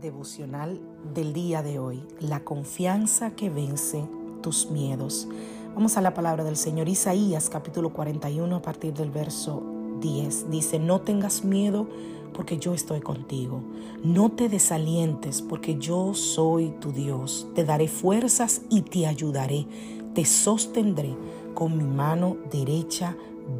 [0.00, 0.80] Devocional
[1.14, 4.04] del día de hoy, la confianza que vence
[4.42, 5.28] tus miedos.
[5.74, 6.88] Vamos a la palabra del Señor.
[6.88, 9.62] Isaías capítulo 41 a partir del verso
[10.00, 10.50] 10.
[10.50, 11.86] Dice, no tengas miedo
[12.32, 13.62] porque yo estoy contigo.
[14.02, 17.46] No te desalientes porque yo soy tu Dios.
[17.54, 19.66] Te daré fuerzas y te ayudaré.
[20.14, 21.14] Te sostendré
[21.54, 23.16] con mi mano derecha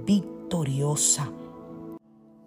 [0.07, 1.30] victoriosa.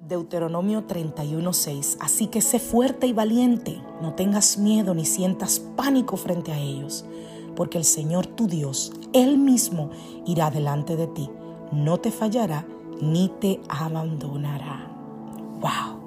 [0.07, 1.97] Deuteronomio 31:6.
[2.01, 7.05] Así que sé fuerte y valiente, no tengas miedo ni sientas pánico frente a ellos,
[7.55, 9.91] porque el Señor tu Dios, Él mismo,
[10.25, 11.29] irá delante de ti,
[11.71, 12.65] no te fallará
[13.01, 14.91] ni te abandonará.
[15.61, 16.01] ¡Wow!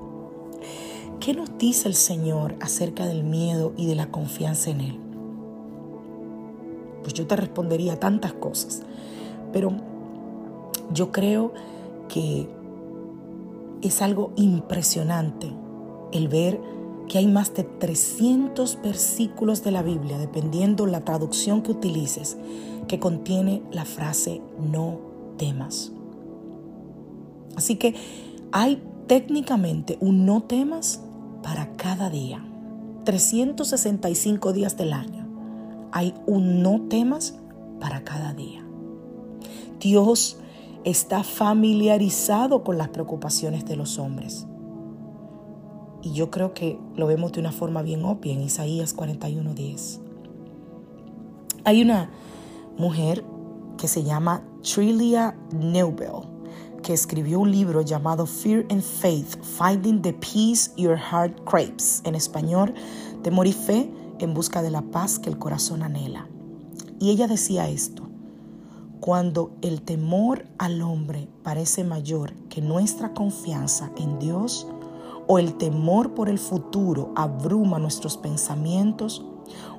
[1.18, 5.00] ¿Qué nos dice el Señor acerca del miedo y de la confianza en Él?
[7.02, 8.82] Pues yo te respondería tantas cosas,
[9.54, 9.72] pero
[10.92, 11.54] yo creo
[12.08, 12.46] que
[13.88, 15.52] es algo impresionante
[16.12, 16.60] el ver
[17.08, 22.36] que hay más de 300 versículos de la Biblia, dependiendo la traducción que utilices,
[22.88, 24.98] que contiene la frase no
[25.36, 25.92] temas.
[27.54, 27.94] Así que
[28.52, 31.00] hay técnicamente un no temas
[31.42, 32.44] para cada día.
[33.04, 35.26] 365 días del año.
[35.92, 37.36] Hay un no temas
[37.80, 38.64] para cada día.
[39.78, 40.38] Dios
[40.86, 44.46] está familiarizado con las preocupaciones de los hombres.
[46.00, 50.00] Y yo creo que lo vemos de una forma bien obvia en Isaías 41:10.
[51.64, 52.10] Hay una
[52.78, 53.24] mujer
[53.76, 56.22] que se llama Trilia Neubel,
[56.84, 62.14] que escribió un libro llamado Fear and Faith, Finding the Peace Your Heart Craves, en
[62.14, 62.72] español,
[63.24, 66.28] Temor y Fe en busca de la paz que el corazón anhela.
[67.00, 68.08] Y ella decía esto,
[69.06, 74.66] cuando el temor al hombre parece mayor que nuestra confianza en Dios
[75.28, 79.24] o el temor por el futuro abruma nuestros pensamientos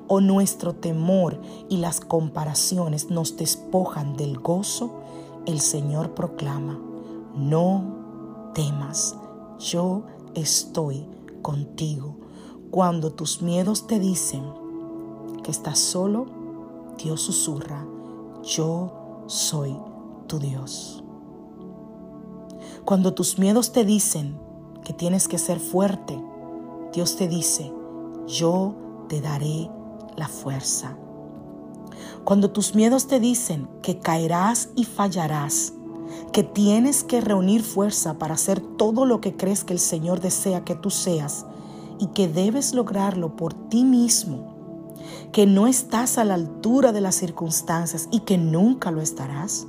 [0.06, 5.02] o nuestro temor y las comparaciones nos despojan del gozo,
[5.44, 6.80] el Señor proclama,
[7.34, 9.14] no temas,
[9.58, 11.06] yo estoy
[11.42, 12.16] contigo.
[12.70, 14.42] Cuando tus miedos te dicen
[15.44, 16.24] que estás solo,
[16.96, 17.86] Dios susurra,
[18.42, 18.97] yo
[19.28, 19.76] soy
[20.26, 21.04] tu Dios.
[22.86, 24.38] Cuando tus miedos te dicen
[24.82, 26.18] que tienes que ser fuerte,
[26.94, 27.70] Dios te dice,
[28.26, 28.74] yo
[29.08, 29.70] te daré
[30.16, 30.96] la fuerza.
[32.24, 35.74] Cuando tus miedos te dicen que caerás y fallarás,
[36.32, 40.64] que tienes que reunir fuerza para hacer todo lo que crees que el Señor desea
[40.64, 41.44] que tú seas
[41.98, 44.57] y que debes lograrlo por ti mismo,
[45.32, 49.66] que no estás a la altura de las circunstancias y que nunca lo estarás,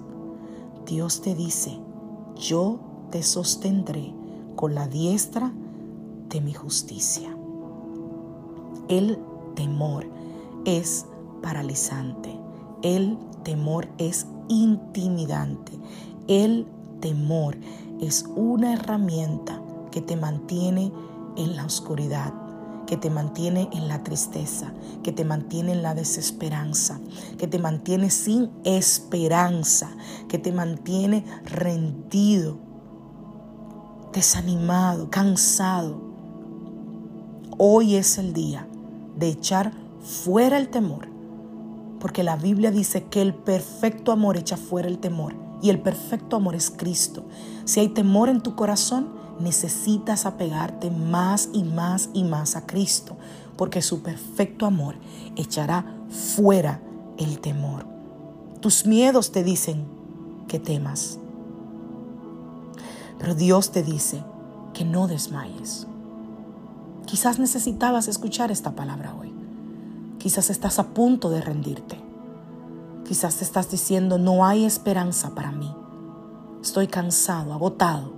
[0.85, 1.79] Dios te dice,
[2.35, 2.79] yo
[3.12, 4.13] te sostendré
[4.56, 5.51] con la diestra
[6.29, 7.35] de mi justicia.
[8.88, 9.19] El
[9.56, 10.07] temor
[10.66, 11.06] es
[11.41, 12.38] paralizante.
[12.81, 15.73] El temor es intimidante.
[16.28, 16.68] El
[17.00, 17.57] temor
[18.00, 20.91] es una herramienta que te mantiene
[21.35, 22.34] en la oscuridad,
[22.89, 24.73] que te mantiene en la tristeza,
[25.03, 27.00] que te mantiene en la desesperanza,
[27.38, 29.91] que te mantiene sin esperanza,
[30.27, 32.57] que te mantiene rendido,
[34.11, 36.01] desanimado, cansado.
[37.59, 38.67] Hoy es el día
[39.16, 39.71] de echar
[40.01, 41.09] fuera el temor,
[42.00, 46.35] porque la Biblia dice que el perfecto amor echa fuera el temor y el perfecto
[46.35, 47.23] amor es Cristo.
[47.65, 49.09] Si hay temor en tu corazón,
[49.39, 53.17] necesitas apegarte más y más y más a Cristo,
[53.57, 54.95] porque su perfecto amor
[55.35, 56.81] echará fuera
[57.17, 57.85] el temor.
[58.61, 59.85] Tus miedos te dicen
[60.47, 61.19] que temas,
[63.17, 64.23] pero Dios te dice
[64.73, 65.88] que no desmayes.
[67.05, 69.33] Quizás necesitabas escuchar esta palabra hoy.
[70.19, 72.08] Quizás estás a punto de rendirte.
[73.09, 75.73] Quizás te estás diciendo, no hay esperanza para mí.
[76.61, 78.13] Estoy cansado, agotado.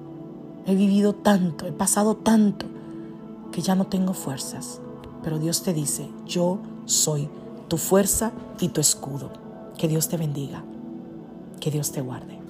[0.65, 2.65] He vivido tanto, he pasado tanto,
[3.53, 4.81] que ya no tengo fuerzas.
[5.23, 7.29] Pero Dios te dice, yo soy
[7.69, 9.31] tu fuerza y tu escudo.
[9.77, 10.61] Que Dios te bendiga.
[11.61, 12.40] Que Dios te guarde.